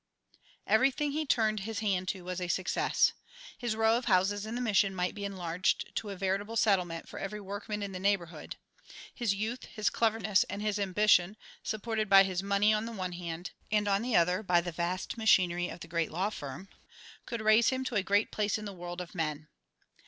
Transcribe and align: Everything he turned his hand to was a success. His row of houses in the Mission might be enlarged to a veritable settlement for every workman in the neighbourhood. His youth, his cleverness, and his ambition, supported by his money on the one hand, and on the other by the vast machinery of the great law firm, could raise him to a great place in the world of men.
Everything 0.65 1.11
he 1.11 1.27
turned 1.27 1.59
his 1.59 1.77
hand 1.77 2.07
to 2.07 2.23
was 2.23 2.41
a 2.41 2.47
success. 2.47 3.13
His 3.59 3.75
row 3.75 3.95
of 3.97 4.05
houses 4.05 4.47
in 4.47 4.55
the 4.55 4.59
Mission 4.59 4.95
might 4.95 5.13
be 5.13 5.25
enlarged 5.25 5.95
to 5.97 6.09
a 6.09 6.15
veritable 6.15 6.55
settlement 6.57 7.07
for 7.07 7.19
every 7.19 7.39
workman 7.39 7.83
in 7.83 7.91
the 7.91 7.99
neighbourhood. 7.99 8.55
His 9.13 9.35
youth, 9.35 9.65
his 9.65 9.91
cleverness, 9.91 10.43
and 10.45 10.63
his 10.63 10.79
ambition, 10.79 11.37
supported 11.61 12.09
by 12.09 12.23
his 12.23 12.41
money 12.41 12.73
on 12.73 12.85
the 12.85 12.91
one 12.91 13.11
hand, 13.11 13.51
and 13.71 13.87
on 13.87 14.01
the 14.01 14.15
other 14.15 14.41
by 14.41 14.59
the 14.59 14.71
vast 14.71 15.19
machinery 15.19 15.69
of 15.69 15.81
the 15.81 15.87
great 15.87 16.09
law 16.09 16.31
firm, 16.31 16.67
could 17.27 17.41
raise 17.41 17.69
him 17.69 17.83
to 17.83 17.93
a 17.95 18.01
great 18.01 18.31
place 18.31 18.57
in 18.57 18.65
the 18.65 18.73
world 18.73 19.01
of 19.01 19.13
men. 19.13 19.49